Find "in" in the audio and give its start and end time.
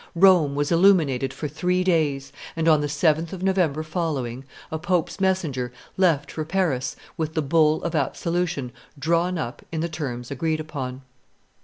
9.71-9.81